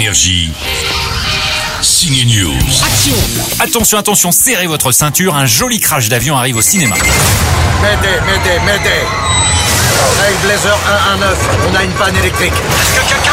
Énergie. 0.00 0.50
Signe 1.82 2.24
News. 2.24 2.56
Attention, 3.60 3.98
attention, 3.98 4.32
serrez 4.32 4.66
votre 4.66 4.92
ceinture, 4.92 5.34
un 5.34 5.44
joli 5.44 5.78
crash 5.78 6.08
d'avion 6.08 6.38
arrive 6.38 6.56
au 6.56 6.62
cinéma. 6.62 6.94
M'aidez, 7.82 8.18
m'aidez, 8.24 8.60
m'aidez 8.64 9.04
Blazer 10.42 10.78
119, 11.18 11.38
on 11.70 11.74
a 11.74 11.82
une 11.84 11.90
panne 11.92 12.16
électrique. 12.16 12.52
Est-ce 12.52 13.00
que 13.00 13.08
quelqu'un 13.08 13.29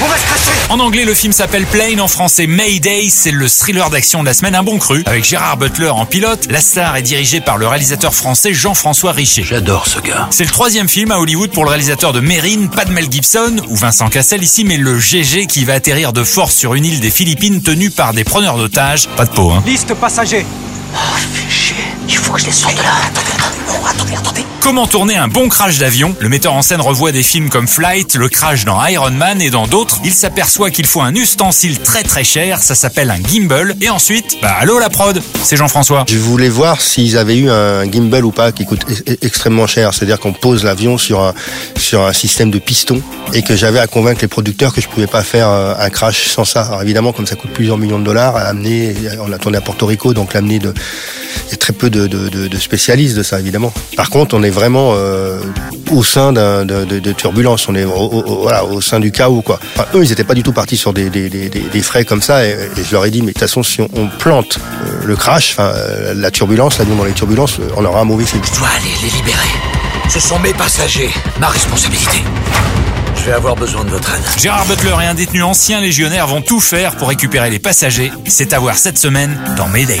On 0.00 0.06
va 0.06 0.16
se 0.18 0.24
cracher 0.26 0.52
En 0.70 0.80
anglais, 0.80 1.04
le 1.04 1.14
film 1.14 1.32
s'appelle 1.32 1.66
Plane, 1.66 2.00
en 2.00 2.08
français 2.08 2.46
Mayday, 2.46 3.08
c'est 3.10 3.30
le 3.30 3.48
thriller 3.48 3.90
d'action 3.90 4.22
de 4.22 4.26
la 4.26 4.34
semaine, 4.34 4.54
un 4.54 4.62
bon 4.62 4.78
cru, 4.78 5.02
avec 5.06 5.24
Gérard 5.24 5.56
Butler 5.56 5.88
en 5.88 6.06
pilote. 6.06 6.46
La 6.50 6.60
star 6.60 6.96
est 6.96 7.02
dirigée 7.02 7.40
par 7.40 7.58
le 7.58 7.66
réalisateur 7.66 8.14
français 8.14 8.52
Jean-François 8.52 9.12
Richer. 9.12 9.44
J'adore 9.44 9.86
ce 9.86 10.00
gars. 10.00 10.28
C'est 10.30 10.44
le 10.44 10.50
troisième 10.50 10.88
film 10.88 11.10
à 11.10 11.18
Hollywood 11.18 11.50
pour 11.50 11.64
le 11.64 11.70
réalisateur 11.70 12.12
de 12.12 12.20
Mérine, 12.20 12.68
pas 12.68 12.84
de 12.84 12.92
Mel 12.92 13.10
Gibson 13.10 13.56
ou 13.68 13.76
Vincent 13.76 14.08
Cassel 14.08 14.42
ici, 14.42 14.64
mais 14.64 14.76
le 14.76 14.98
GG 14.98 15.46
qui 15.46 15.64
va 15.64 15.74
atterrir 15.74 16.12
de 16.12 16.24
force 16.24 16.54
sur 16.54 16.74
une 16.74 16.84
île 16.84 17.00
des 17.00 17.10
Philippines 17.10 17.62
tenue 17.62 17.90
par 17.90 18.12
des 18.12 18.24
preneurs 18.24 18.56
d'otages. 18.56 19.08
Pas 19.16 19.26
de 19.26 19.30
peau, 19.30 19.50
hein. 19.50 19.62
Liste 19.66 19.94
passagers. 19.94 20.46
Faut 20.94 21.33
que 22.34 22.40
je 22.40 22.46
les 22.46 22.52
sorte 22.52 22.76
de 22.76 22.82
là. 22.82 22.90
Attendez, 23.88 24.14
attendez 24.16 24.44
Comment 24.60 24.86
tourner 24.86 25.14
un 25.16 25.28
bon 25.28 25.48
crash 25.48 25.78
d'avion? 25.78 26.16
Le 26.20 26.28
metteur 26.28 26.54
en 26.54 26.62
scène 26.62 26.80
revoit 26.80 27.12
des 27.12 27.22
films 27.22 27.50
comme 27.50 27.68
Flight, 27.68 28.14
le 28.14 28.28
crash 28.28 28.64
dans 28.64 28.82
Iron 28.86 29.10
Man 29.10 29.42
et 29.42 29.50
dans 29.50 29.66
d'autres. 29.66 30.00
Il 30.04 30.12
s'aperçoit 30.12 30.70
qu'il 30.70 30.86
faut 30.86 31.02
un 31.02 31.14
ustensile 31.14 31.78
très 31.80 32.02
très 32.02 32.24
cher, 32.24 32.62
ça 32.62 32.74
s'appelle 32.74 33.10
un 33.10 33.22
gimbal. 33.22 33.76
Et 33.82 33.90
ensuite, 33.90 34.38
bah 34.40 34.56
allô 34.58 34.78
la 34.78 34.88
prod, 34.88 35.22
c'est 35.42 35.56
Jean-François. 35.56 36.06
Je 36.08 36.16
voulais 36.16 36.48
voir 36.48 36.80
s'ils 36.80 37.18
avaient 37.18 37.36
eu 37.36 37.50
un 37.50 37.84
gimbal 37.90 38.24
ou 38.24 38.30
pas 38.30 38.52
qui 38.52 38.64
coûte 38.64 38.86
e- 38.88 39.12
e- 39.12 39.18
extrêmement 39.22 39.66
cher. 39.66 39.92
C'est-à-dire 39.92 40.18
qu'on 40.18 40.32
pose 40.32 40.64
l'avion 40.64 40.96
sur 40.96 41.20
un, 41.20 41.34
sur 41.76 42.04
un 42.06 42.14
système 42.14 42.50
de 42.50 42.58
piston 42.58 43.02
et 43.34 43.42
que 43.42 43.54
j'avais 43.54 43.80
à 43.80 43.86
convaincre 43.86 44.22
les 44.22 44.28
producteurs 44.28 44.72
que 44.72 44.80
je 44.80 44.88
pouvais 44.88 45.06
pas 45.06 45.22
faire 45.22 45.48
euh, 45.50 45.74
un 45.78 45.90
crash 45.90 46.28
sans 46.28 46.44
ça. 46.44 46.62
Alors 46.62 46.82
évidemment, 46.82 47.12
comme 47.12 47.26
ça 47.26 47.36
coûte 47.36 47.52
plusieurs 47.52 47.76
millions 47.76 47.98
de 47.98 48.04
dollars, 48.04 48.36
à 48.36 48.44
amener, 48.44 48.94
on 49.20 49.28
l'a 49.28 49.38
tourné 49.38 49.58
à 49.58 49.60
Porto 49.60 49.84
Rico, 49.84 50.14
donc 50.14 50.32
l'amener 50.32 50.58
de, 50.58 50.72
y 51.54 51.56
a 51.56 51.58
très 51.58 51.72
peu 51.72 51.90
de, 51.90 52.06
de, 52.06 52.28
de- 52.28 52.48
de 52.48 52.58
spécialistes 52.58 53.16
de 53.16 53.22
ça, 53.22 53.38
évidemment. 53.40 53.72
Par 53.96 54.10
contre, 54.10 54.34
on 54.36 54.42
est 54.42 54.50
vraiment 54.50 54.92
euh, 54.94 55.38
au 55.90 56.02
sein 56.04 56.32
d'un, 56.32 56.64
de, 56.64 56.84
de, 56.84 56.98
de 56.98 57.12
turbulence. 57.12 57.68
On 57.68 57.74
est 57.74 57.84
au, 57.84 57.92
au- 57.92 58.22
au- 58.24 58.42
voilà, 58.42 58.64
au 58.64 58.80
sein 58.80 59.00
du 59.00 59.10
chaos, 59.12 59.42
quoi. 59.42 59.58
Enfin, 59.76 59.86
eux, 59.94 60.04
ils 60.04 60.08
n'étaient 60.10 60.24
pas 60.24 60.34
du 60.34 60.42
tout 60.42 60.52
partis 60.52 60.76
sur 60.76 60.92
des, 60.92 61.10
des, 61.10 61.28
des, 61.28 61.48
des- 61.48 61.60
des 61.60 61.82
frais 61.82 62.04
comme 62.04 62.22
ça. 62.22 62.44
Et, 62.46 62.50
et 62.50 62.84
je 62.84 62.92
leur 62.92 63.04
ai 63.04 63.10
dit, 63.10 63.20
mais 63.20 63.28
de 63.28 63.32
toute 63.32 63.40
façon, 63.40 63.62
si 63.62 63.80
on, 63.80 63.88
on 63.96 64.08
plante 64.08 64.58
euh, 64.86 65.04
le 65.04 65.16
crash, 65.16 65.56
euh, 65.58 66.14
la 66.14 66.30
turbulence, 66.30 66.78
l'avion 66.78 66.96
dans 66.96 67.04
les 67.04 67.12
turbulences, 67.12 67.58
on 67.76 67.84
aura 67.84 68.00
un 68.00 68.04
mauvais 68.04 68.24
film. 68.24 68.42
Je 68.52 68.58
dois 68.58 68.68
aller 68.68 68.90
les 69.02 69.10
libérer. 69.16 69.48
Ce 70.10 70.20
sont 70.20 70.38
mes 70.38 70.52
passagers. 70.52 71.10
Ma 71.40 71.48
responsabilité. 71.48 72.18
Je 73.16 73.30
vais 73.30 73.32
avoir 73.36 73.54
besoin 73.56 73.84
de 73.84 73.90
votre 73.90 74.12
aide. 74.14 74.22
Gérard 74.38 74.66
Butler 74.66 74.94
et 75.02 75.06
un 75.06 75.14
détenu 75.14 75.42
ancien 75.42 75.80
légionnaire 75.80 76.26
vont 76.26 76.42
tout 76.42 76.60
faire 76.60 76.94
pour 76.96 77.08
récupérer 77.08 77.48
les 77.48 77.58
passagers. 77.58 78.12
C'est 78.26 78.52
à 78.52 78.58
voir 78.58 78.76
cette 78.76 78.98
semaine 78.98 79.38
dans 79.56 79.66
Mayday. 79.68 80.00